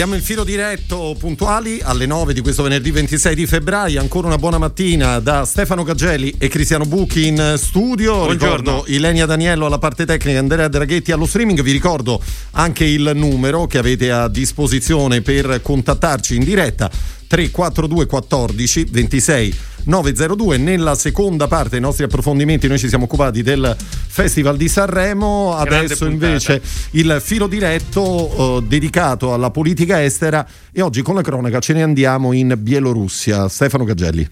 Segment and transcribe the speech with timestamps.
[0.00, 4.00] Apriamo il filo diretto puntuali alle 9 di questo venerdì 26 di febbraio.
[4.00, 8.24] Ancora una buona mattina da Stefano Gaggelli e Cristiano Buchi in studio.
[8.24, 8.56] Buongiorno.
[8.56, 11.60] Ricordo Ilenia Daniello alla parte tecnica, Andrea Draghetti allo streaming.
[11.60, 12.18] Vi ricordo
[12.52, 16.90] anche il numero che avete a disposizione per contattarci in diretta
[17.26, 20.56] 342 14 26 902.
[20.56, 26.06] Nella seconda parte dei nostri approfondimenti noi ci siamo occupati del Festival di Sanremo, adesso
[26.06, 26.60] invece
[26.92, 31.82] il filo diretto eh, dedicato alla politica estera e oggi con la cronaca ce ne
[31.82, 33.48] andiamo in Bielorussia.
[33.48, 34.28] Stefano Gaggelli.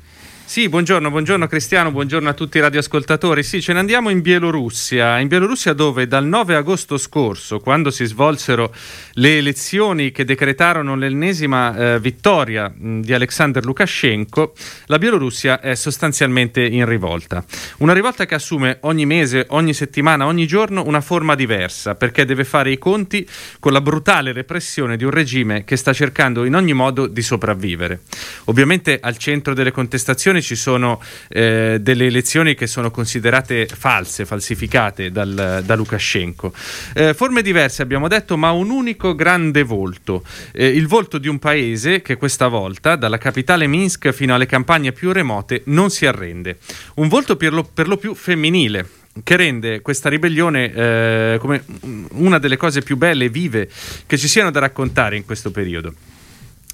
[0.49, 3.43] Sì, buongiorno, buongiorno Cristiano, buongiorno a tutti i radioascoltatori.
[3.43, 8.07] Sì, ce ne andiamo in Bielorussia, in Bielorussia dove dal 9 agosto scorso, quando si
[8.07, 8.75] svolsero
[9.13, 14.55] le elezioni che decretarono l'ennesima eh, vittoria mh, di Alexander Lukashenko,
[14.87, 17.45] la Bielorussia è sostanzialmente in rivolta.
[17.81, 22.45] Una rivolta che assume ogni mese, ogni settimana, ogni giorno una forma diversa, perché deve
[22.45, 23.29] fare i conti
[23.61, 28.01] con la brutale repressione di un regime che sta cercando in ogni modo di sopravvivere.
[28.45, 35.11] Ovviamente al centro delle contestazioni ci sono eh, delle elezioni che sono considerate false, falsificate
[35.11, 36.53] dal, da Lukashenko.
[36.95, 41.39] Eh, forme diverse abbiamo detto, ma un unico grande volto, Eh, il volto di un
[41.39, 46.59] paese che questa volta, dalla capitale Minsk fino alle campagne più remote, non si arrende.
[46.95, 48.89] Un volto per lo, per lo più femminile,
[49.25, 51.65] che rende questa ribellione eh, come
[52.13, 53.69] una delle cose più belle e vive
[54.07, 55.93] che ci siano da raccontare in questo periodo.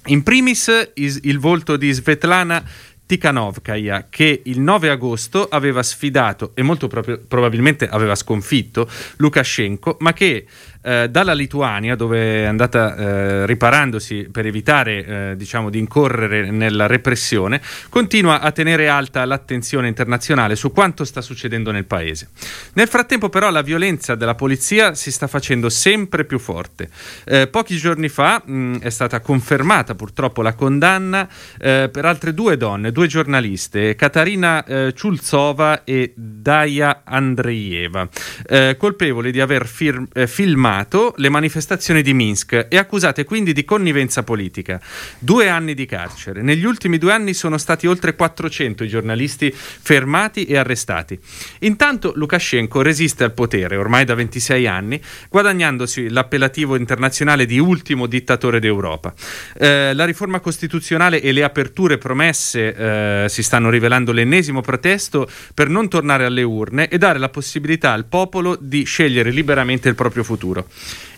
[0.07, 2.63] In primis is- il volto di Svetlana
[3.05, 10.13] Tikhanovskaya che il 9 agosto aveva sfidato e molto proprio- probabilmente aveva sconfitto Lukashenko, ma
[10.13, 10.45] che
[10.85, 16.85] eh, dalla Lituania, dove è andata eh, riparandosi per evitare eh, diciamo, di incorrere nella
[16.85, 22.29] repressione, continua a tenere alta l'attenzione internazionale su quanto sta succedendo nel paese.
[22.73, 26.89] Nel frattempo però la violenza della polizia si sta facendo sempre più forte.
[27.25, 31.27] Eh, pochi giorni fa mh, è stata confermata purtroppo la condanna
[31.59, 38.07] eh, per altre due donne, due giornaliste, Katarina eh, Ciulzova e Daya Andreieva,
[38.47, 40.27] eh, colpevoli di aver fir- eh,
[40.75, 44.81] filmato le manifestazioni di Minsk e accusate quindi di connivenza politica.
[45.19, 46.41] Due anni di carcere.
[46.41, 51.17] Negli ultimi due anni sono stati oltre 400 i giornalisti fermati e arrestati.
[51.59, 58.59] Intanto Lukashenko resiste al potere ormai da 26 anni, guadagnandosi l'appellativo internazionale di ultimo dittatore
[58.59, 59.13] d'Europa.
[59.57, 65.69] Eh, la riforma costituzionale e le aperture promesse eh, si stanno rivelando l'ennesimo protesto per
[65.69, 70.23] non tornare alle urne e dare la possibilità al popolo di scegliere liberamente il proprio
[70.23, 70.64] futuro.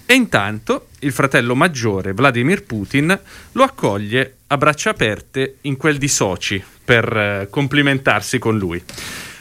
[0.05, 3.19] E intanto il fratello maggiore, Vladimir Putin,
[3.51, 8.81] lo accoglie a braccia aperte in quel di Sochi per eh, complimentarsi con lui.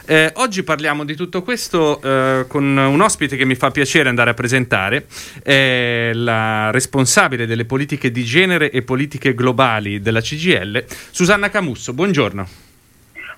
[0.09, 4.31] Eh, oggi parliamo di tutto questo eh, con un ospite che mi fa piacere andare
[4.31, 5.07] a presentare,
[5.43, 11.93] è la responsabile delle politiche di genere e politiche globali della CGL, Susanna Camusso.
[11.93, 12.49] Buongiorno.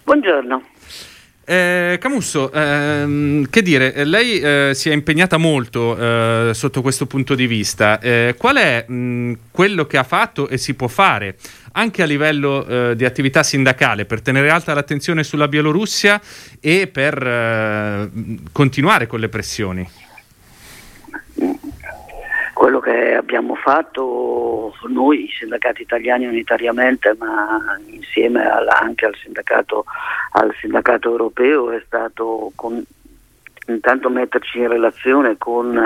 [0.05, 0.63] Buongiorno.
[1.51, 7.35] Eh, Camusso, ehm, che dire, lei eh, si è impegnata molto eh, sotto questo punto
[7.35, 7.99] di vista.
[8.01, 11.37] Eh, qual è mh, quello che ha fatto e si può fare
[11.73, 16.21] anche a livello eh, di attività sindacale per tenere alta l'attenzione sulla Bielorussia
[16.61, 18.11] e per eh,
[18.53, 19.89] continuare con le pressioni?
[22.59, 29.85] Quello che abbiamo fatto noi, sindacati italiani unitariamente, ma insieme alla- anche al sindacato,
[30.33, 32.85] al sindacato europeo, è stato con-
[33.69, 35.81] intanto metterci in relazione con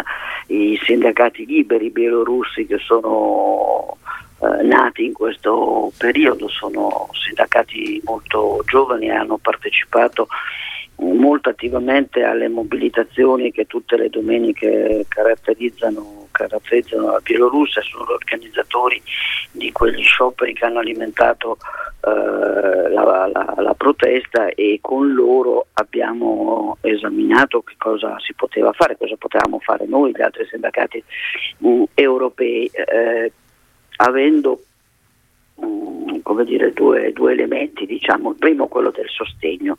[0.46, 3.98] i sindacati liberi bielorussi che sono
[4.40, 10.26] eh, nati in questo periodo, sono sindacati molto giovani e hanno partecipato
[11.02, 19.02] molto attivamente alle mobilitazioni che tutte le domeniche caratterizzano, caratterizzano la Bielorussia, sono organizzatori
[19.50, 21.58] di quegli scioperi che hanno alimentato
[22.04, 28.96] eh, la, la- la protesta e con loro abbiamo esaminato che cosa si poteva fare,
[28.96, 31.02] cosa potevamo fare noi, gli altri sindacati
[31.66, 33.32] mm, europei, eh,
[33.96, 34.60] avendo
[35.64, 38.30] mm, come dire, due, due elementi, diciamo.
[38.30, 39.78] il primo quello del sostegno,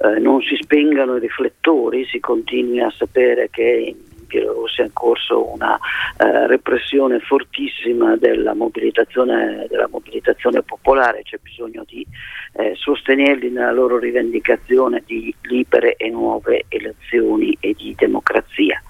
[0.00, 4.92] eh, non si spengano i riflettori, si continui a sapere che in Bielorussia è in
[4.92, 5.76] corso una
[6.18, 12.06] eh, repressione fortissima della mobilitazione, della mobilitazione popolare, c'è bisogno di
[12.52, 18.80] eh, sostenerli nella loro rivendicazione di libere e nuove elezioni e di democrazia.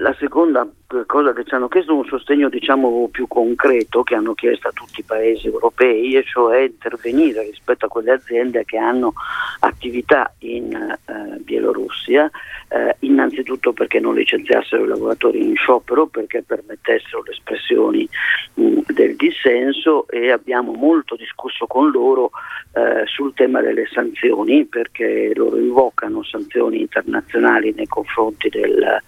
[0.00, 0.64] La seconda
[1.06, 4.72] cosa che ci hanno chiesto è un sostegno diciamo più concreto che hanno chiesto a
[4.72, 9.12] tutti i paesi europei e cioè intervenire rispetto a quelle aziende che hanno
[9.60, 12.30] attività in eh, Bielorussia
[12.68, 18.08] eh, innanzitutto perché non licenziassero i lavoratori in sciopero perché permettessero le espressioni
[18.54, 22.30] mh, del dissenso e abbiamo molto discusso con loro
[22.72, 29.02] eh, sul tema delle sanzioni perché loro invocano sanzioni internazionali nei confronti del,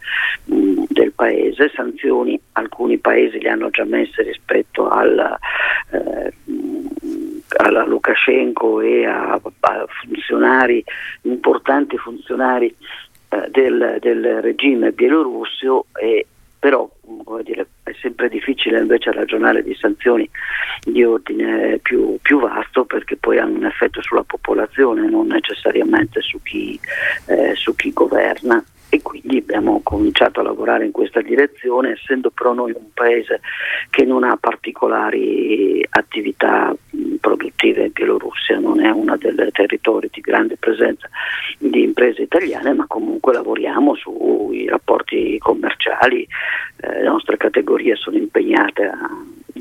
[0.45, 5.39] mh, del paese sanzioni alcuni paesi le hanno già messe rispetto al,
[5.91, 6.33] eh,
[7.59, 10.83] alla Lukashenko e a, a, funzionari,
[11.23, 12.75] importanti funzionari
[13.29, 16.27] eh, del, del, regime bielorusso e
[16.59, 16.89] però
[17.43, 20.29] dire, è sempre difficile invece ragionare di sanzioni
[20.85, 26.39] di ordine più, più, vasto perché poi hanno un effetto sulla popolazione, non necessariamente su
[26.43, 26.79] chi,
[27.27, 32.53] eh, su chi governa e quindi abbiamo cominciato a lavorare in questa direzione, essendo però
[32.53, 33.41] noi un paese
[33.89, 36.75] che non ha particolari attività
[37.21, 41.09] produttive in Bielorussia, non è uno dei territori di grande presenza
[41.59, 46.27] di imprese italiane, ma comunque lavoriamo sui rapporti commerciali,
[46.81, 48.99] eh, le nostre categorie sono impegnate a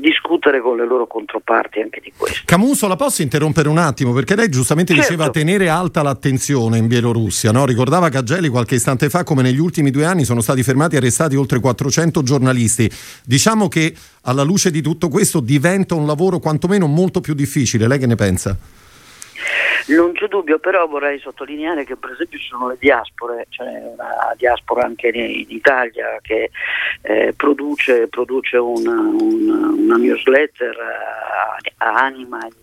[0.00, 2.40] discutere con le loro controparti anche di questo.
[2.44, 4.12] Camuso, la posso interrompere un attimo?
[4.12, 5.10] Perché lei giustamente certo.
[5.10, 7.66] diceva tenere alta l'attenzione in Bielorussia, no?
[7.66, 11.36] ricordava Cagelli qualche istante fa come negli ultimi due anni sono stati fermati e arrestati
[11.36, 12.90] oltre 400 giornalisti.
[13.24, 17.49] Diciamo che alla luce di tutto questo diventa un lavoro quantomeno molto più difficile,
[17.86, 18.56] lei che ne pensa?
[19.88, 24.34] Non c'è dubbio, però vorrei sottolineare che per esempio ci sono le diaspore, c'è una
[24.36, 26.50] diaspora anche in Italia che
[27.02, 32.54] eh, produce, produce una, una, una newsletter, eh, anima il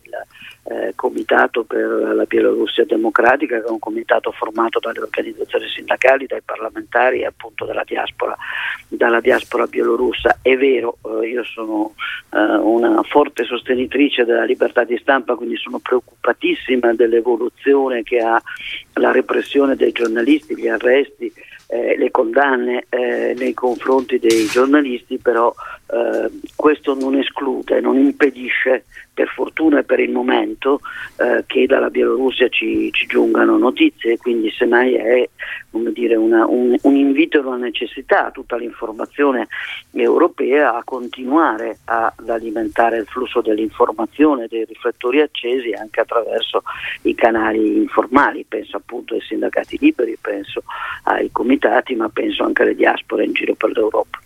[0.69, 6.41] eh, comitato per la Bielorussia democratica, che è un comitato formato dalle organizzazioni sindacali, dai
[6.43, 8.35] parlamentari e appunto dalla diaspora,
[8.87, 10.39] dalla diaspora bielorussa.
[10.41, 11.93] È vero, eh, io sono
[12.33, 18.41] eh, una forte sostenitrice della libertà di stampa, quindi sono preoccupatissima dell'evoluzione che ha
[18.93, 21.31] la repressione dei giornalisti, gli arresti.
[21.69, 25.53] Eh, le condanne eh, nei confronti dei giornalisti, però
[25.87, 28.85] eh, questo non esclude, non impedisce
[29.17, 30.79] per fortuna e per il momento
[31.17, 35.29] eh, che dalla Bielorussia ci, ci, giungano notizie, quindi semmai è
[35.91, 39.47] dire, una, un, un, invito e una necessità a tutta l'informazione
[39.91, 46.61] europea a continuare ad alimentare il flusso dell'informazione, dei riflettori accesi anche attraverso
[47.03, 50.61] i canali informali, penso appunto ai sindacati liberi, penso
[51.03, 51.56] ai comitati,
[51.95, 54.19] ma penso anche alle diaspore in giro per l'Europa.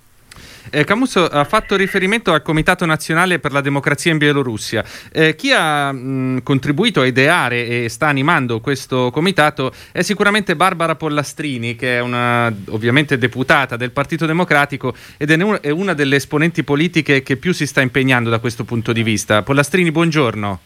[0.70, 4.86] Eh, Camusso ha fatto riferimento al Comitato Nazionale per la Democrazia in Bielorussia.
[5.12, 10.96] Eh, chi ha mh, contribuito a ideare e sta animando questo comitato è sicuramente Barbara
[10.96, 16.64] Pollastrini, che è una ovviamente deputata del Partito Democratico ed è, è una delle esponenti
[16.64, 19.42] politiche che più si sta impegnando da questo punto di vista.
[19.42, 20.60] Pollastrini, buongiorno.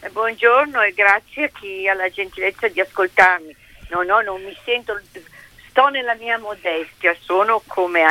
[0.00, 3.56] Eh, buongiorno e grazie a chi ha la gentilezza di ascoltarmi.
[3.90, 5.00] No, no, non mi sento,
[5.78, 8.02] sto nella mia modestia, sono come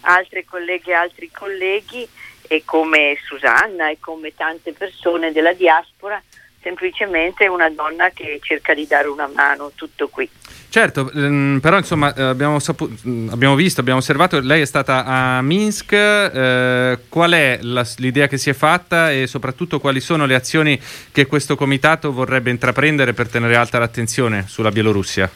[0.00, 2.08] altre colleghe e altri colleghi
[2.48, 6.20] e come Susanna e come tante persone della diaspora,
[6.62, 10.26] semplicemente una donna che cerca di dare una mano, tutto qui.
[10.70, 15.04] Certo, ehm, però insomma eh, abbiamo, sapu- mm, abbiamo, visto, abbiamo osservato, lei è stata
[15.04, 20.24] a Minsk, eh, qual è la, l'idea che si è fatta e soprattutto quali sono
[20.24, 20.80] le azioni
[21.12, 25.30] che questo comitato vorrebbe intraprendere per tenere alta l'attenzione sulla Bielorussia?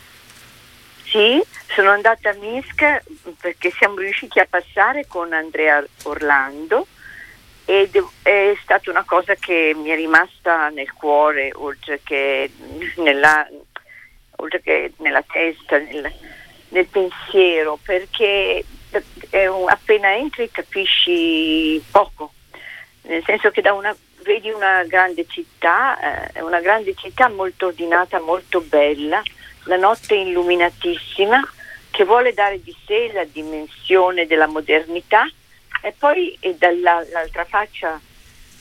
[1.15, 3.03] Sì, sono andata a Minsk
[3.41, 6.89] perché siamo riusciti a passare con Andrea Orlando
[7.65, 12.51] ed è stata una cosa che mi è rimasta nel cuore oltre che
[12.97, 13.49] nella,
[14.39, 16.13] oltre che nella testa, nel,
[16.71, 18.65] nel pensiero, perché
[19.31, 22.33] un, appena entri capisci poco,
[23.03, 28.19] nel senso che da una, vedi una grande città, eh, una grande città molto ordinata,
[28.19, 29.23] molto bella,
[29.65, 31.41] la notte illuminatissima,
[31.91, 35.27] che vuole dare di sé la dimensione della modernità
[35.81, 38.01] e poi e dall'altra faccia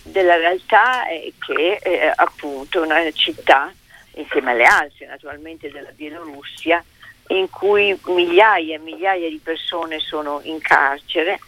[0.04, 3.74] della realtà è che è appunto una città,
[4.16, 6.84] insieme alle altre naturalmente della Bielorussia,
[7.30, 11.40] in cui migliaia e migliaia di persone sono in carcere,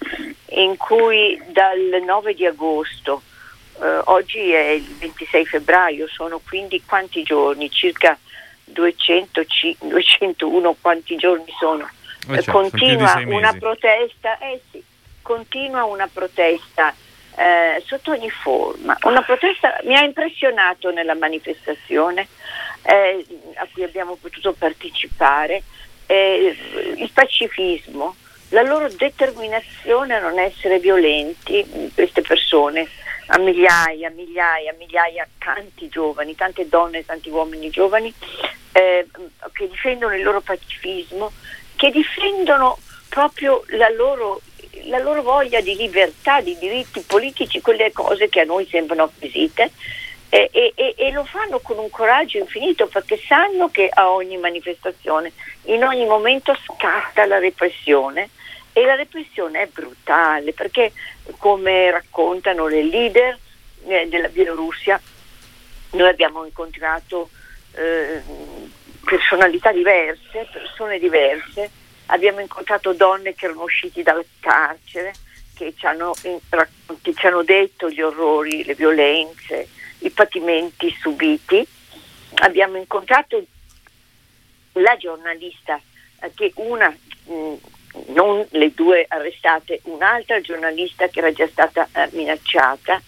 [0.49, 3.21] in cui dal 9 di agosto,
[3.81, 7.69] eh, oggi è il 26 febbraio, sono quindi quanti giorni?
[7.69, 8.17] Circa
[8.65, 9.45] 200,
[9.79, 11.89] 201 quanti giorni sono.
[12.27, 14.83] Eh certo, continua una protesta, eh sì,
[15.21, 16.93] continua una protesta
[17.35, 18.97] eh, sotto ogni forma.
[19.03, 22.27] Una protesta mi ha impressionato nella manifestazione
[22.83, 25.63] eh, a cui abbiamo potuto partecipare
[26.07, 26.55] eh,
[26.97, 28.15] il pacifismo,
[28.49, 32.87] la loro determinazione a non essere violenti, queste persone,
[33.27, 38.13] a migliaia, migliaia, migliaia, tanti giovani, tante donne, tanti uomini giovani
[38.71, 39.07] eh,
[39.53, 41.31] che difendono il loro pacifismo,
[41.75, 42.77] che difendono
[43.09, 44.41] proprio la loro,
[44.83, 49.71] la loro voglia di libertà, di diritti politici, quelle cose che a noi sembrano acquisite.
[50.27, 55.31] E, e, e, lo fanno con un coraggio infinito perché sanno che a ogni manifestazione,
[55.65, 58.29] in ogni momento scatta la repressione
[58.77, 60.91] e la repressione è brutale perché
[61.37, 63.39] come raccontano le leader
[63.85, 64.99] eh, della Bielorussia,
[65.91, 67.29] noi abbiamo incontrato
[67.71, 68.21] eh,
[69.05, 71.71] personalità diverse, persone diverse,
[72.07, 75.13] abbiamo incontrato donne che erano uscite dal carcere,
[75.53, 76.13] che ci hanno,
[77.01, 81.65] che ci hanno detto gli orrori, le violenze, i patimenti subiti.
[82.39, 83.41] Abbiamo incontrato
[84.73, 85.79] la giornalista,
[86.19, 87.53] eh, che una, mh,
[88.07, 93.01] non le due arrestate, un'altra giornalista che era già stata eh, minacciata.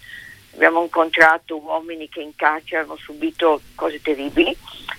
[0.56, 4.56] Abbiamo incontrato uomini che in carcere hanno subito cose terribili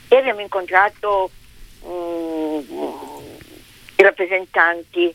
[0.07, 1.31] e abbiamo incontrato
[1.83, 2.61] mh,
[3.97, 5.13] i rappresentanti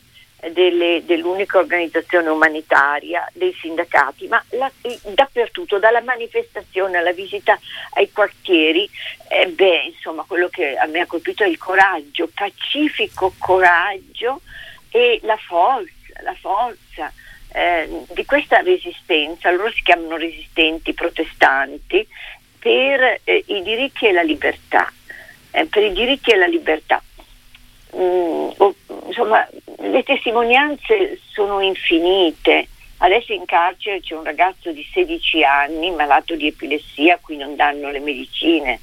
[0.52, 4.70] delle, dell'unica organizzazione umanitaria, dei sindacati, ma la,
[5.14, 7.58] dappertutto, dalla manifestazione alla visita
[7.94, 8.88] ai quartieri,
[9.28, 14.42] eh, beh, insomma, quello che a me ha colpito è il coraggio, pacifico coraggio
[14.94, 17.12] e la forza, la forza
[17.52, 22.06] eh, di questa resistenza, loro si chiamano resistenti protestanti,
[22.60, 24.92] per eh, i diritti e la libertà,
[25.50, 27.02] eh, per i diritti e la libertà.
[27.96, 28.50] Mm,
[29.06, 29.44] insomma,
[29.80, 32.68] le testimonianze sono infinite.
[32.98, 37.56] Adesso in carcere c'è un ragazzo di 16 anni malato di epilessia a cui non
[37.56, 38.78] danno le medicine,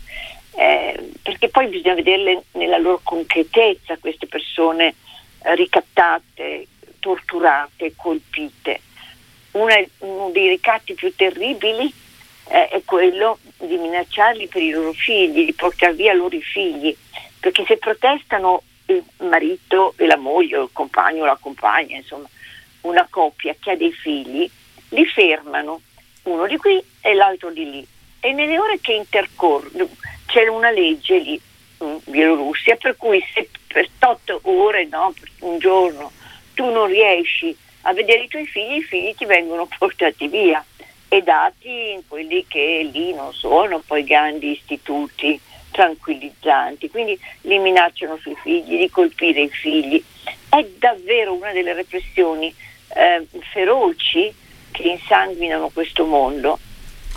[0.58, 4.96] eh, perché poi bisogna vederle nella loro concretezza queste persone
[5.44, 6.68] ricattate,
[7.00, 8.82] torturate, colpite.
[9.52, 11.92] Una, uno dei ricatti più terribili
[12.48, 16.96] eh, è quello di minacciarli per i loro figli, di portare via loro i figli,
[17.40, 22.28] perché se protestano il marito e la moglie, o il compagno o la compagna, insomma,
[22.82, 24.50] una coppia che ha dei figli,
[24.90, 25.82] li fermano,
[26.24, 27.88] uno di qui e l'altro di lì.
[28.20, 29.90] E nelle ore che intercorrono
[30.28, 31.42] c'è una legge lì
[31.80, 36.12] in Bielorussia per cui se per 8 ore, no, un giorno,
[36.54, 40.64] tu non riesci a vedere i tuoi figli, i figli ti vengono portati via
[41.08, 45.40] e dati in quelli che lì non sono poi grandi istituti
[45.72, 50.02] tranquillizzanti, quindi li minacciano sui figli, di colpire i figli.
[50.50, 52.54] È davvero una delle repressioni
[52.90, 54.34] eh, feroci
[54.72, 56.60] che insanguinano questo mondo.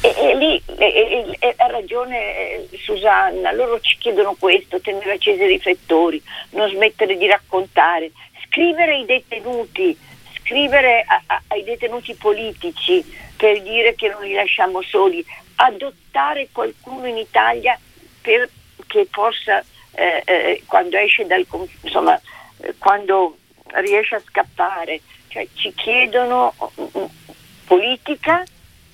[0.01, 5.43] E, e lì e, e, ha ragione eh, Susanna, loro ci chiedono questo, tenere accesi
[5.43, 8.11] i riflettori, non smettere di raccontare,
[8.47, 9.97] scrivere ai detenuti,
[10.39, 13.03] scrivere a, a, ai detenuti politici
[13.37, 15.25] per dire che non li lasciamo soli,
[15.57, 17.79] adottare qualcuno in Italia
[18.21, 18.49] per,
[18.87, 21.47] che possa, eh, eh, quando esce dal
[21.83, 22.21] insomma,
[22.59, 23.37] eh, quando
[23.75, 27.11] riesce a scappare, cioè ci chiedono uh,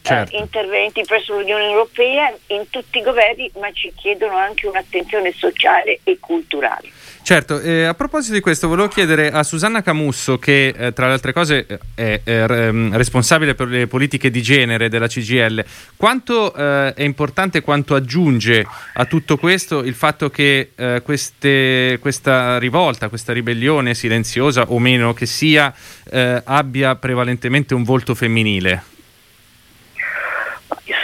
[0.02, 0.36] eh, certo.
[0.36, 6.18] interventi presso l'Unione Europea in tutti i governi, ma ci chiedono anche un'attenzione sociale e
[6.18, 6.88] culturale.
[7.22, 11.12] Certo, eh, a proposito di questo volevo chiedere a Susanna Camusso che eh, tra le
[11.12, 15.64] altre cose è, è, è, ehm, responsabile per le politiche di genere della CGL,
[15.96, 22.58] quanto eh, è importante, quanto aggiunge a tutto questo il fatto che eh, queste, questa
[22.58, 25.72] rivolta, questa ribellione silenziosa o meno che sia,
[26.10, 28.98] eh, abbia prevalentemente un volto femminile?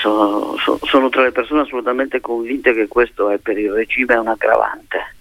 [0.01, 5.15] Sono, sono, tra le persone assolutamente convinte che questo è per il regime un aggravante.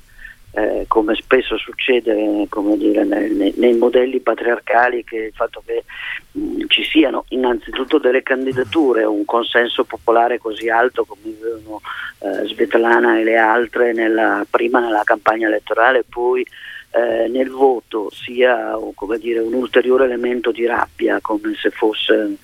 [0.57, 5.83] Eh, come spesso succede dire, nei, nei, modelli patriarcali, che il fatto che
[6.31, 11.81] mh, mm, ci siano innanzitutto delle candidature, un consenso popolare così alto come avevano
[12.19, 16.47] eh, Svetlana e le altre nella, prima nella campagna elettorale, poi
[16.91, 18.73] eh, nel voto sia
[19.19, 22.37] dire, un ulteriore elemento di rabbia, come se fosse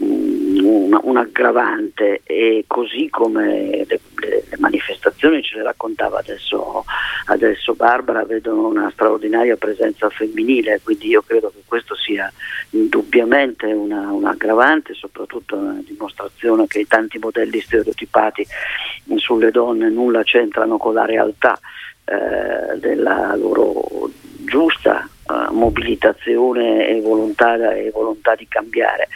[0.00, 0.31] um,
[0.64, 6.84] un, un, aggravante, e così come le, le, le, manifestazioni, ce le raccontava adesso,
[7.26, 12.32] adesso Barbara, vedono una straordinaria presenza femminile, quindi io credo che questo sia
[12.70, 18.46] indubbiamente una, un aggravante, soprattutto una dimostrazione che i tanti modelli stereotipati
[19.16, 21.58] sulle donne nulla c'entrano con la realtà
[22.04, 24.10] eh, della loro
[24.44, 29.08] giusta uh, mobilitazione e volontà, e volontà, di cambiare.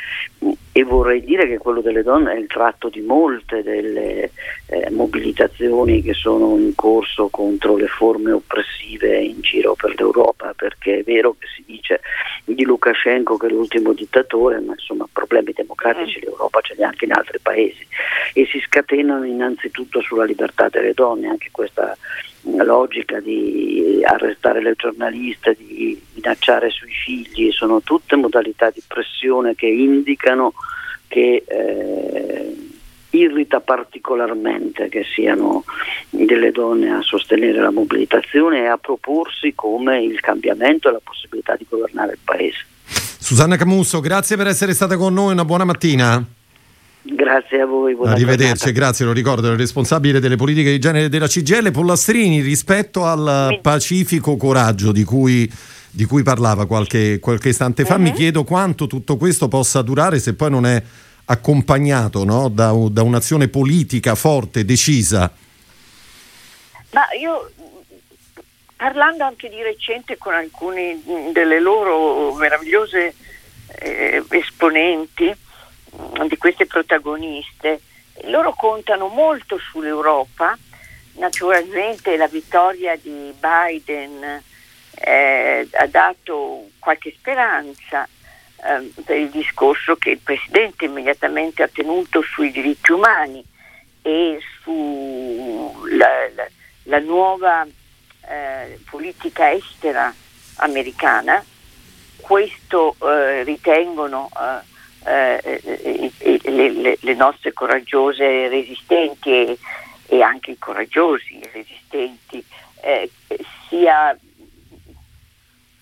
[0.73, 4.31] E vorrei dire che quello delle donne è il tratto di molte delle
[4.67, 10.99] eh, mobilitazioni che sono in corso contro le forme oppressive in giro per l'Europa, perché
[10.99, 12.01] è vero che si dice
[12.45, 16.23] di Lukashenko che è l'ultimo dittatore, ma insomma problemi democratici mm.
[16.23, 17.87] l'Europa ce li ha anche in altri paesi
[18.35, 21.97] e si scatenano innanzitutto sulla libertà delle donne, anche questa
[22.65, 29.67] logica di arrestare le giornaliste, di minacciare sui figli, sono tutte modalità di pressione che
[29.67, 30.55] indicano
[31.09, 32.57] che eh,
[33.11, 35.65] irrita particolarmente che siano
[36.11, 41.57] delle donne a sostenere la mobilitazione e a proporsi come il cambiamento e la possibilità
[41.57, 42.65] di governare il paese.
[42.87, 46.36] Susanna Camusso, grazie per essere stata con noi, una buona mattina.
[47.09, 47.93] Grazie a voi.
[47.93, 48.71] Arrivederci, giornata.
[48.73, 53.61] grazie, lo ricordo, il responsabile delle politiche di genere della CGL, Pollastrini, rispetto al Mi...
[53.61, 55.51] pacifico coraggio di cui,
[55.91, 58.01] di cui parlava qualche, qualche, istante fa, uh-huh.
[58.01, 58.17] mi mhm.
[58.17, 60.83] chiedo quanto tutto questo possa durare se poi non è
[61.27, 65.33] accompagnato no, da, da un'azione politica forte, decisa.
[66.91, 67.51] Ma io
[68.75, 71.01] parlando anche di recente con alcune
[71.33, 73.15] delle loro meravigliose
[73.79, 75.35] eh, esponenti,
[76.29, 77.81] di queste protagoniste,
[78.25, 80.57] loro contano molto sull'Europa,
[81.15, 84.43] naturalmente la vittoria di Biden
[84.95, 92.23] eh, ha dato qualche speranza eh, per il discorso che il Presidente immediatamente ha tenuto
[92.23, 93.45] sui diritti umani
[94.03, 96.49] e sulla la,
[96.85, 97.67] la nuova
[98.29, 100.13] eh, politica estera
[100.57, 101.45] americana.
[102.17, 104.31] Questo eh, ritengono
[105.07, 109.59] eh, eh, eh le, le, le, nostre coraggiose resistenti e,
[110.07, 112.45] e, anche i coraggiosi resistenti
[112.81, 113.11] eh,
[113.69, 114.17] sia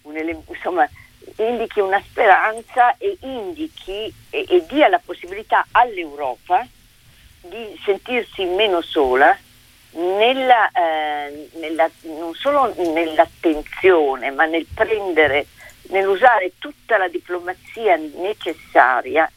[0.03, 0.89] un, insomma,
[1.37, 6.67] indichi una speranza e indichi e, e dia la possibilità all'Europa
[7.41, 9.37] di sentirsi meno sola
[9.93, 15.47] nella, eh, nella, non solo nell'attenzione, ma nel prendere
[15.89, 19.31] nell'usare tutta la diplomazia necessaria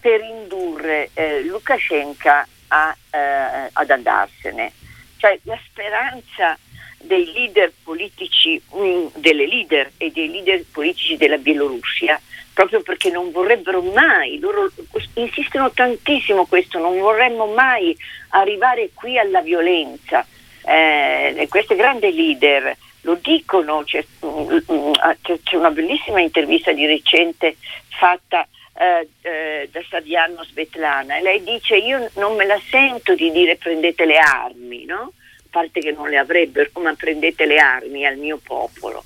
[0.00, 2.28] per indurre eh, Lukashenko
[2.68, 4.72] a, eh, ad andarsene.
[5.16, 6.58] Cioè la speranza
[7.02, 12.20] dei leader politici, mm, delle leader e dei leader politici della Bielorussia,
[12.52, 14.70] proprio perché non vorrebbero mai, loro
[15.14, 17.96] insistono tantissimo questo, non vorremmo mai
[18.30, 20.26] arrivare qui alla violenza.
[20.62, 27.56] Eh, queste grandi leader lo dicono, c'è, mm, ah, c'è, una bellissima intervista di recente
[27.88, 33.30] fatta eh, eh, da Saviano Svetlana e lei dice io non me la sento di
[33.30, 35.12] dire prendete le armi, no?
[35.12, 39.04] a parte che non le avrebbero, ma prendete le armi al mio popolo.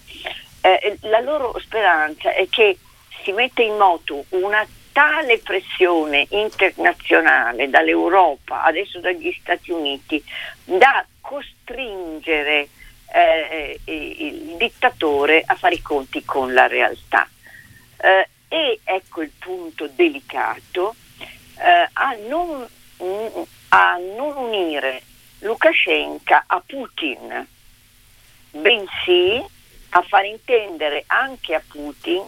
[0.60, 2.78] Eh, la loro speranza è che
[3.22, 10.22] si metta in moto una tale pressione internazionale dall'Europa, adesso dagli Stati Uniti,
[10.62, 12.68] da costringere
[13.14, 17.28] eh, il dittatore a fare i conti con la realtà.
[17.96, 20.94] Eh, e ecco il punto delicato,
[21.58, 22.66] eh, a, non,
[23.68, 25.02] a non unire
[25.38, 27.46] Lukashenko a Putin,
[28.50, 29.44] bensì
[29.90, 32.22] a far intendere anche a Putin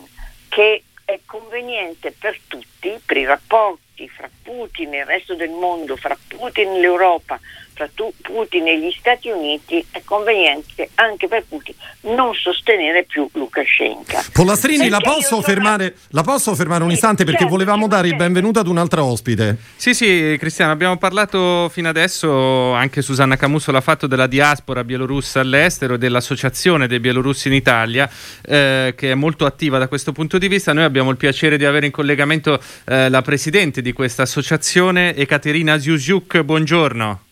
[0.48, 5.96] che è conveniente per tutti, per i rapporti fra Putin e il resto del mondo,
[5.96, 7.38] fra Putin e l'Europa,
[7.76, 7.88] tra
[8.22, 11.74] Putin e gli Stati Uniti è conveniente anche per Putin
[12.14, 14.24] non sostenere più Lukashenko.
[14.32, 16.08] Pollastrini, la posso, fermare, sono...
[16.10, 19.56] la posso, fermare, un istante perché certo, volevamo dare il benvenuto ad un'altra ospite.
[19.76, 25.40] Sì, sì, Cristiano, abbiamo parlato fino adesso, anche Susanna Camusso l'ha fatto, della diaspora bielorussa
[25.40, 28.08] all'estero, dell'associazione dei bielorussi in Italia,
[28.42, 30.72] eh, che è molto attiva da questo punto di vista.
[30.72, 35.78] Noi abbiamo il piacere di avere in collegamento eh, la presidente di questa associazione, Ekaterina
[35.78, 36.40] Ziuziuk.
[36.40, 37.25] Buongiorno.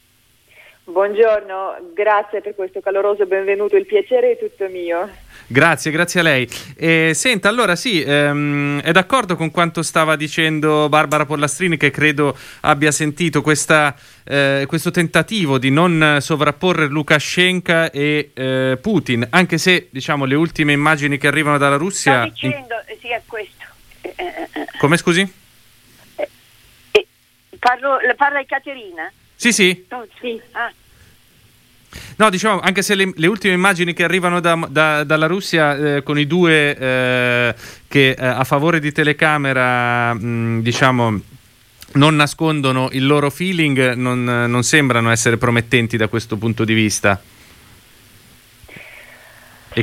[0.87, 5.09] Buongiorno, grazie per questo caloroso benvenuto, il piacere è tutto mio.
[5.47, 6.47] Grazie, grazie a lei.
[6.77, 12.37] Eh, senta, allora sì, ehm, è d'accordo con quanto stava dicendo Barbara Pollastrini che credo
[12.61, 13.94] abbia sentito questa,
[14.25, 20.73] eh, questo tentativo di non sovrapporre Lukashenko e eh, Putin, anche se diciamo le ultime
[20.73, 22.27] immagini che arrivano dalla Russia...
[22.27, 22.99] Sto dicendo, in...
[23.01, 23.64] sì, è questo.
[24.03, 25.33] Eh, eh, Come scusi?
[27.59, 29.11] Parlo, parla di Caterina?
[29.44, 29.85] Sì, sì.
[29.90, 30.40] Oh, sì.
[30.52, 30.72] Ah.
[32.16, 36.02] No, diciamo, anche se le, le, ultime immagini che arrivano da, da, dalla Russia eh,
[36.02, 37.54] con i due eh,
[37.87, 41.20] che eh, a favore di telecamera, mh, diciamo,
[41.92, 47.20] non nascondono il loro feeling, non, non, sembrano essere promettenti da questo punto di vista.
[49.74, 49.83] Sì,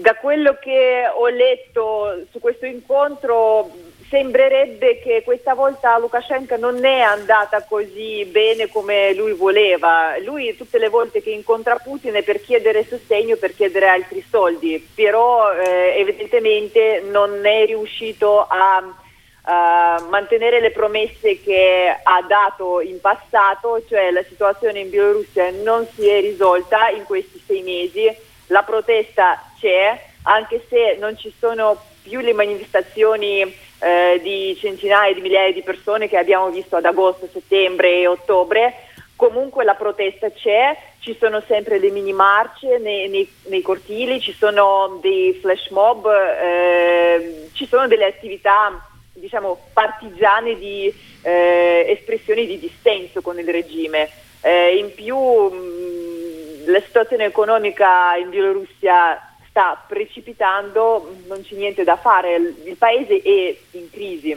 [0.00, 7.00] da quello che ho letto su questo incontro sembrerebbe che questa volta Lukashenko non è
[7.00, 10.18] andata così bene come lui voleva.
[10.24, 14.86] Lui tutte le volte che incontra Putin è per chiedere sostegno, per chiedere altri soldi,
[14.94, 23.00] però eh, evidentemente non è riuscito a uh, mantenere le promesse che ha dato in
[23.00, 28.10] passato, cioè la situazione in Bielorussia non si è risolta in questi sei mesi,
[28.46, 35.20] la protesta c'è, anche se non ci sono più le manifestazioni eh, di centinaia di
[35.20, 38.74] migliaia di persone che abbiamo visto ad agosto, settembre e ottobre,
[39.16, 44.32] comunque la protesta c'è, ci sono sempre le mini marce nei, nei, nei cortili, ci
[44.32, 48.80] sono dei flash mob, eh, ci sono delle attività
[49.12, 54.08] diciamo, partigiane di eh, espressioni di dissenso con il regime.
[54.40, 59.27] Eh, in più mh, la situazione economica in Bielorussia
[59.58, 64.36] sta precipitando, non c'è niente da fare, il paese è in crisi.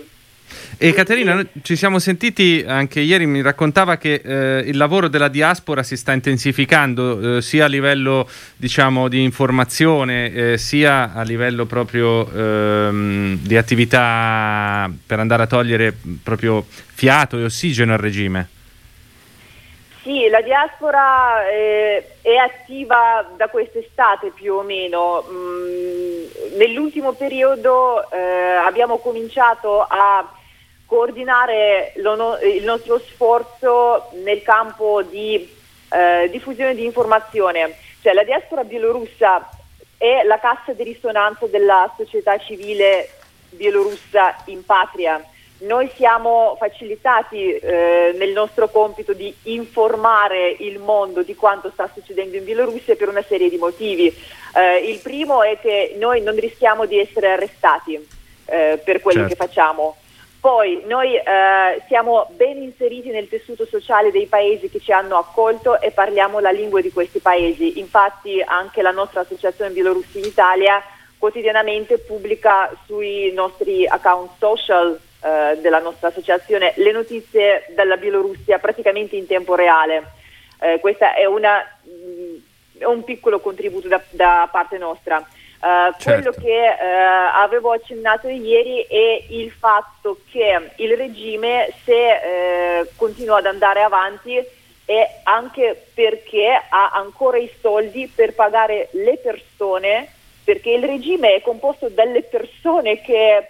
[0.77, 5.83] E Caterina, ci siamo sentiti anche ieri, mi raccontava che eh, il lavoro della diaspora
[5.83, 12.29] si sta intensificando eh, sia a livello diciamo, di informazione eh, sia a livello proprio
[12.29, 18.49] ehm, di attività per andare a togliere proprio fiato e ossigeno al regime.
[20.01, 25.23] Sì, la diaspora eh, è attiva da quest'estate più o meno.
[25.29, 30.27] Mm, nell'ultimo periodo eh, abbiamo cominciato a
[30.87, 35.47] coordinare lo, il nostro sforzo nel campo di
[35.91, 37.75] eh, diffusione di informazione.
[38.01, 39.51] Cioè, la diaspora bielorussa
[39.97, 43.07] è la cassa di risonanza della società civile
[43.51, 45.23] bielorussa in patria
[45.61, 52.37] noi siamo facilitati eh, nel nostro compito di informare il mondo di quanto sta succedendo
[52.37, 54.13] in Bielorussia per una serie di motivi.
[54.55, 57.93] Eh, il primo è che noi non rischiamo di essere arrestati
[58.45, 59.35] eh, per quello certo.
[59.35, 59.97] che facciamo.
[60.39, 65.79] Poi noi eh, siamo ben inseriti nel tessuto sociale dei paesi che ci hanno accolto
[65.79, 67.77] e parliamo la lingua di questi paesi.
[67.77, 70.81] Infatti anche la nostra associazione Bielorussi in Italia
[71.19, 79.15] quotidianamente pubblica sui nostri account social eh, della nostra associazione le notizie dalla Bielorussia praticamente
[79.15, 80.13] in tempo reale.
[80.59, 82.35] Eh, questo è, mm,
[82.79, 85.17] è, un piccolo contributo da, da parte nostra.
[85.19, 86.03] Uh, certo.
[86.03, 93.37] Quello che uh, avevo accennato ieri è il fatto che il regime, se uh, continua
[93.37, 94.43] ad andare avanti,
[94.85, 100.11] è anche perché ha ancora i soldi per pagare le persone,
[100.43, 103.47] perché il regime è composto dalle persone che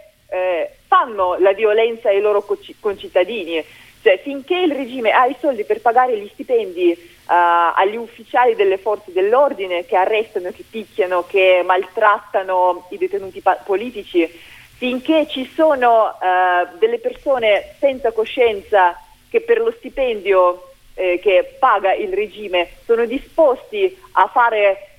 [0.91, 2.45] fanno la violenza ai loro
[2.81, 3.63] concittadini.
[4.01, 8.77] Cioè, finché il regime ha i soldi per pagare gli stipendi uh, agli ufficiali delle
[8.77, 14.27] forze dell'ordine che arrestano, che picchiano, che maltrattano i detenuti pa- politici,
[14.75, 18.99] finché ci sono uh, delle persone senza coscienza
[19.29, 24.89] che per lo stipendio eh, che paga il regime sono disposti a fare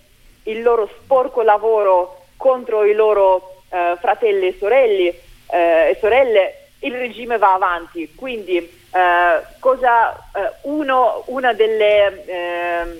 [0.44, 5.14] il loro sporco lavoro contro i loro eh, fratelli e sorelle,
[5.56, 8.14] e sorelle, il regime va avanti.
[8.14, 12.98] Quindi eh, cosa, eh, uno, una delle, ehm,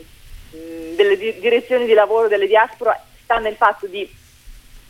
[0.94, 4.08] delle di- direzioni di lavoro delle diaspora sta nel fatto di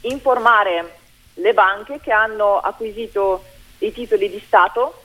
[0.02, 0.96] informare
[1.34, 3.44] le banche che hanno acquisito
[3.78, 5.01] i titoli di Stato.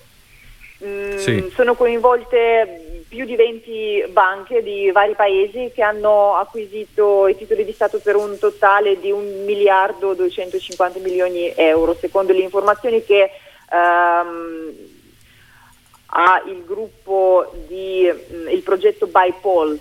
[0.86, 1.52] Mm, sì.
[1.54, 7.72] Sono coinvolte più di 20 banche di vari paesi che hanno acquisito i titoli di
[7.72, 13.32] Stato per un totale di 1 miliardo 250 milioni di euro, secondo le informazioni che
[13.72, 14.72] um,
[16.08, 19.80] ha il gruppo di um, il progetto BIPOL,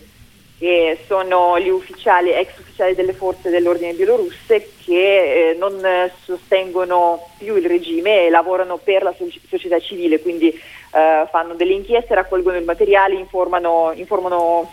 [0.59, 5.85] che sono gli ufficiali, ex ufficiali delle forze dell'ordine bielorusse che eh, non
[6.23, 9.15] sostengono più il regime e lavorano per la
[9.49, 10.59] società civile, quindi
[10.97, 14.73] eh, fanno delle inchieste, raccolgono il materiale, informano, informano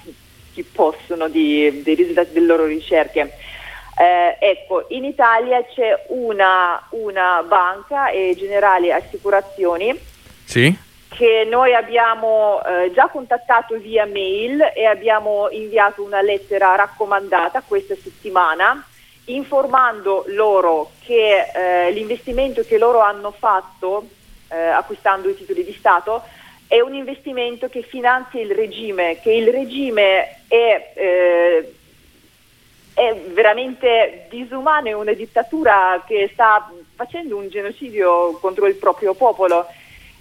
[0.54, 3.34] chi possono di, dei risultati delle loro ricerche.
[3.98, 9.94] Eh, ecco, in Italia c'è una, una banca e generali assicurazioni
[10.46, 10.74] sì.
[11.10, 17.96] che noi abbiamo eh, già contattato via mail e abbiamo inviato una lettera raccomandata questa
[18.02, 18.84] settimana
[19.26, 24.08] informando loro che eh, l'investimento che loro hanno fatto
[24.54, 26.24] eh, acquistando i titoli di Stato,
[26.68, 31.74] è un investimento che finanzia il regime, che il regime è, eh,
[32.94, 39.68] è veramente disumano, è una dittatura che sta facendo un genocidio contro il proprio popolo.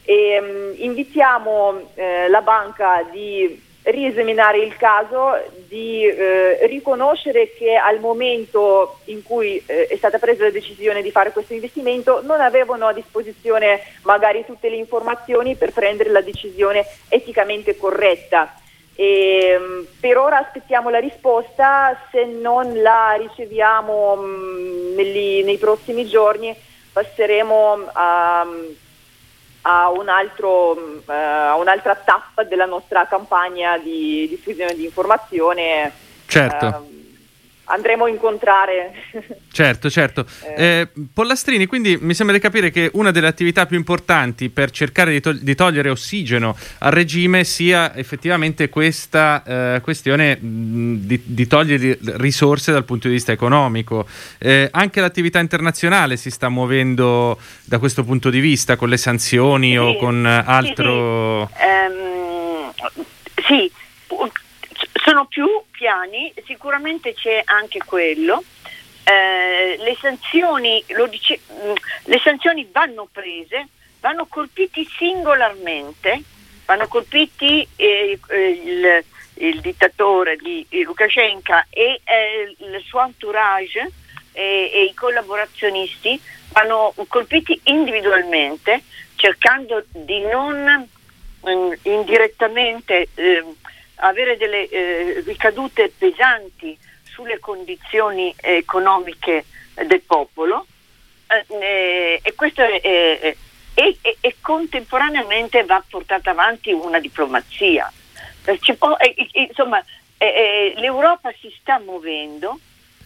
[0.04, 5.34] E, um, invitiamo eh, la banca di riesaminare il caso,
[5.72, 11.10] di eh, riconoscere che al momento in cui eh, è stata presa la decisione di
[11.10, 16.84] fare questo investimento non avevano a disposizione magari tutte le informazioni per prendere la decisione
[17.08, 18.54] eticamente corretta.
[18.94, 26.06] E, um, per ora aspettiamo la risposta, se non la riceviamo um, negli, nei prossimi
[26.06, 26.54] giorni
[26.92, 28.46] passeremo a,
[29.62, 35.92] a, un altro, uh, a, un'altra tappa della nostra campagna di diffusione di informazione.
[36.26, 36.66] Certo.
[36.66, 37.01] Uh,
[37.72, 38.92] andremo a incontrare.
[39.50, 40.26] Certo, certo.
[40.42, 40.80] Eh.
[40.80, 45.12] Eh, Pollastrini, quindi mi sembra di capire che una delle attività più importanti per cercare
[45.12, 51.46] di, to- di togliere ossigeno al regime sia effettivamente questa eh, questione mh, di, di,
[51.46, 54.06] togliere risorse dal punto di vista economico.
[54.38, 59.70] Eh, anche l'attività internazionale si sta muovendo da questo punto di vista con le sanzioni
[59.70, 61.48] sì, o con altro...
[61.48, 61.66] Sì, sì.
[61.86, 63.04] Um,
[63.46, 63.72] sì
[65.04, 68.42] sono più piani, sicuramente c'è anche quello.
[69.04, 71.72] Eh, le, sanzioni, dice, mm,
[72.04, 73.68] le sanzioni vanno prese,
[74.00, 76.22] vanno colpiti singolarmente,
[76.64, 83.90] vanno colpiti eh, il, il, dittatore di Lukashenko e eh, il suo entourage
[84.32, 86.20] e, e, i collaborazionisti,
[86.52, 88.82] vanno colpiti individualmente
[89.16, 90.88] cercando di non
[91.48, 93.44] mm, indirettamente eh,
[94.02, 100.66] avere delle eh, ricadute pesanti sulle condizioni economiche del popolo
[101.48, 103.36] eh, e questo è, è,
[103.74, 107.90] è, e, contemporaneamente va portata avanti una diplomazia.
[108.76, 108.96] Può,
[109.32, 109.82] insomma,
[110.18, 112.58] l'Europa si sta muovendo,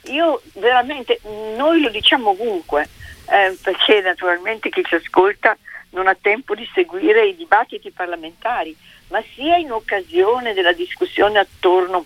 [0.04, 1.20] io veramente,
[1.56, 2.88] noi lo diciamo ovunque,
[3.28, 5.56] eh, perché naturalmente chi ci ascolta
[5.90, 8.76] non ha tempo di seguire i dibattiti parlamentari,
[9.08, 12.04] ma sia in occasione della discussione attorno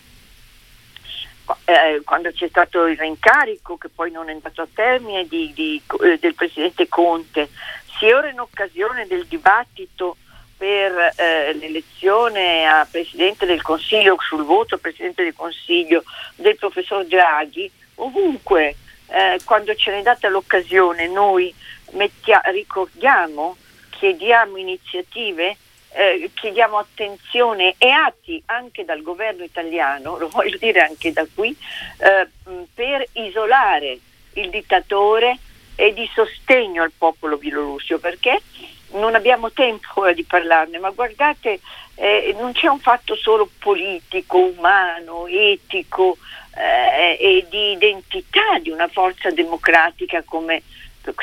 [1.64, 5.82] eh, quando c'è stato il reincarico che poi non è andato a termine di, di,
[6.02, 7.48] eh, del Presidente Conte,
[7.98, 10.16] sia ora in occasione del dibattito
[10.56, 16.04] per eh, l'elezione a Presidente del Consiglio, sul voto a Presidente del Consiglio
[16.36, 18.76] del Professor Draghi, ovunque
[19.08, 21.52] eh, quando ce n'è data l'occasione noi
[21.92, 23.56] mettia, ricordiamo,
[23.90, 25.56] chiediamo iniziative
[25.92, 31.56] eh, chiediamo attenzione e atti anche dal governo italiano, lo voglio dire anche da qui,
[31.98, 32.28] eh,
[32.74, 33.98] per isolare
[34.34, 35.38] il dittatore
[35.74, 38.40] e di sostegno al popolo bielorusso, perché
[38.92, 41.60] non abbiamo tempo ora di parlarne, ma guardate,
[41.94, 46.18] eh, non c'è un fatto solo politico, umano, etico
[46.56, 50.62] eh, e di identità di una forza democratica come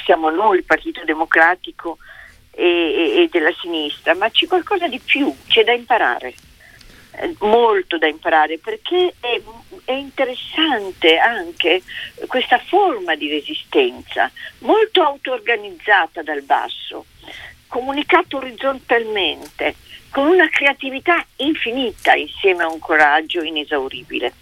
[0.04, 1.98] siamo noi, il Partito Democratico,
[2.58, 6.34] e, e della sinistra, ma c'è qualcosa di più, c'è da imparare
[7.20, 9.42] eh, molto da imparare perché è,
[9.86, 11.82] è, interessante anche
[12.28, 17.06] questa forma di resistenza, molto auto-organizzata dal basso,
[17.68, 19.76] comunicata orizzontalmente,
[20.10, 24.34] con una creatività infinita insieme a un coraggio inesauribile.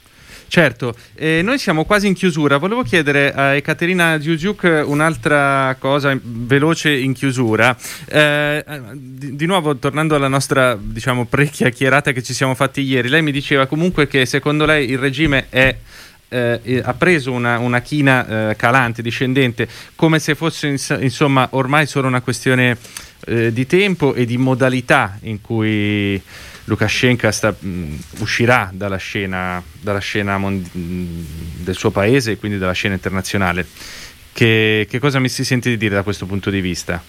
[0.48, 2.58] Certo, eh, noi siamo quasi in chiusura.
[2.58, 7.76] Volevo chiedere a Ekaterina Giugiuk un'altra cosa veloce in chiusura.
[8.06, 13.22] Eh, di, di, nuovo, tornando alla nostra diciamo, pre-chiacchierata che ci siamo fatti ieri, lei
[13.22, 15.76] mi diceva comunque che secondo lei il regime è
[16.28, 21.86] eh, ha preso una, una china eh, calante, discendente, come se fosse ins- insomma ormai
[21.86, 22.78] solo una questione
[23.28, 26.22] eh, di tempo e di modalità in cui
[26.66, 32.74] Lukashenko sta, mh, uscirà dalla scena, dalla scena mondi- del suo paese e quindi dalla
[32.74, 33.66] scena internazionale.
[34.34, 37.02] Che, che cosa mi si sente di dire da questo punto di vista?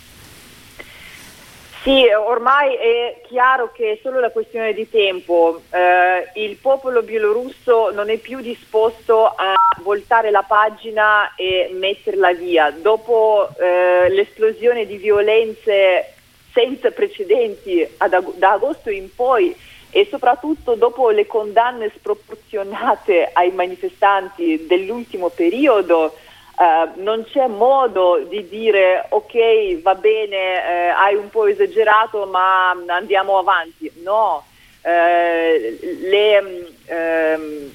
[1.83, 5.62] Sì, ormai è chiaro che è solo la questione di tempo.
[5.71, 12.73] Eh, il popolo bielorusso non è più disposto a voltare la pagina e metterla via.
[12.73, 16.16] Dopo eh, l'esplosione di violenze
[16.57, 19.55] senza precedenti ad, da agosto in poi
[19.90, 26.16] e soprattutto dopo le condanne sproporzionate ai manifestanti dell'ultimo periodo,
[26.57, 32.71] Uh, non c'è modo di dire ok va bene eh, hai un po' esagerato ma
[32.87, 34.42] andiamo avanti no
[34.81, 37.71] eh, le, ehm,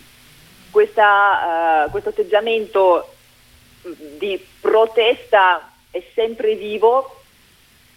[0.72, 3.14] questa, uh, questo atteggiamento
[4.18, 7.22] di protesta è sempre vivo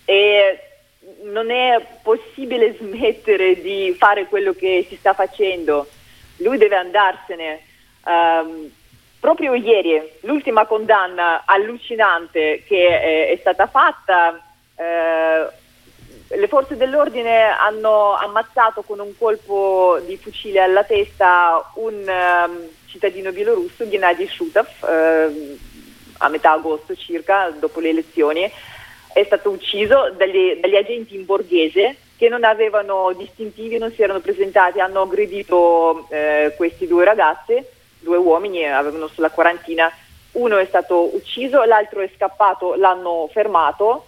[0.04, 0.73] e
[1.22, 5.88] non è possibile smettere di fare quello che si sta facendo.
[6.38, 7.60] Lui deve andarsene.
[8.04, 8.70] Um,
[9.18, 14.38] proprio ieri, l'ultima condanna allucinante che è, è stata fatta
[14.76, 15.46] eh,
[16.36, 23.30] le forze dell'ordine hanno ammazzato con un colpo di fucile alla testa un um, cittadino
[23.30, 25.58] bielorusso, Gennady Shutov, uh,
[26.18, 28.50] a metà agosto circa, dopo le elezioni.
[29.14, 34.18] È stato ucciso dagli, dagli agenti in borghese che non avevano distintivi, non si erano
[34.18, 37.64] presentati, hanno aggredito eh, questi due ragazzi,
[38.00, 39.88] due uomini, avevano sulla quarantina.
[40.32, 44.06] Uno è stato ucciso, l'altro è scappato, l'hanno fermato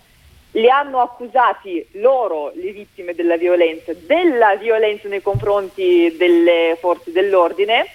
[0.56, 7.86] li hanno accusati loro, le vittime della violenza, della violenza nei confronti delle forze dell'ordine.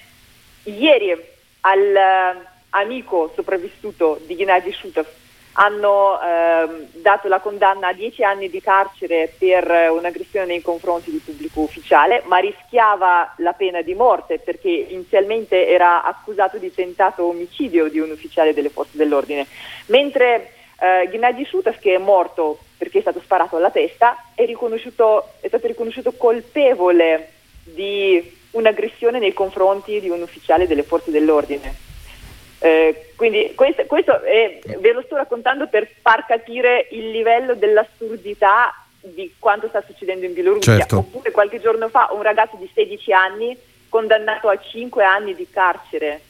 [0.63, 1.19] Ieri
[1.62, 5.08] all'amico sopravvissuto di Gennady Shutov
[5.54, 11.18] hanno eh, dato la condanna a 10 anni di carcere per un'aggressione nei confronti di
[11.18, 17.90] pubblico ufficiale, ma rischiava la pena di morte perché inizialmente era accusato di tentato omicidio
[17.90, 19.46] di un ufficiale delle forze dell'ordine.
[19.88, 25.48] Mentre eh, Gennady Shutas, che è morto perché è stato sparato alla testa, è, è
[25.48, 27.30] stato riconosciuto colpevole
[27.64, 31.91] di un'aggressione nei confronti di un ufficiale delle forze dell'ordine.
[32.63, 38.71] Eh, quindi questo, questo è, ve lo sto raccontando per far capire il livello dell'assurdità
[39.00, 40.78] di quanto sta succedendo in Bielorussia.
[40.78, 40.97] Certo.
[41.00, 43.58] Oppure qualche giorno fa un ragazzo di 16 anni
[43.89, 46.21] condannato a 5 anni di carcere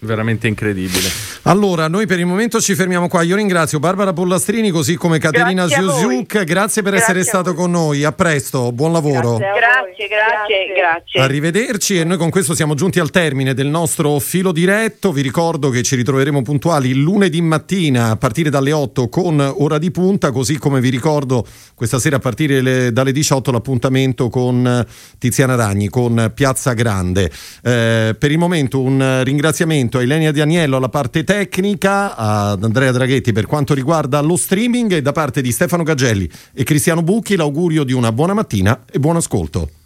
[0.00, 1.08] veramente incredibile.
[1.42, 3.22] Allora, noi per il momento ci fermiamo qua.
[3.22, 6.44] Io ringrazio Barbara Pollastrini così come Caterina Ziuziuk.
[6.44, 8.04] Grazie per grazie essere stato con noi.
[8.04, 9.36] A presto, buon lavoro.
[9.36, 14.52] Grazie, grazie, grazie, Arrivederci e noi con questo siamo giunti al termine del nostro filo
[14.52, 15.12] diretto.
[15.12, 19.90] Vi ricordo che ci ritroveremo puntuali lunedì mattina a partire dalle 8 con ora di
[19.90, 24.86] punta, così come vi ricordo questa sera a partire le, dalle 18 l'appuntamento con
[25.18, 27.30] Tiziana Ragni con Piazza Grande.
[27.62, 32.92] Eh, per il momento un ringraziamento ringraziamento a Ilenia Dianiello alla parte tecnica, ad Andrea
[32.92, 37.36] Draghetti per quanto riguarda lo streaming e da parte di Stefano Gagelli e Cristiano Bucchi
[37.36, 39.79] l'augurio di una buona mattina e buon ascolto.